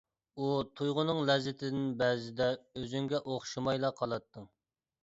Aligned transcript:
ئۇ 0.37 0.45
تۇيغۇنىڭ 0.79 1.19
لەززىتىدىن 1.31 1.85
بەزىدە 2.01 2.49
ئۆزۈڭگە 2.65 3.21
ئوخشىمايلا 3.31 3.97
قالاتتىڭ. 4.03 4.53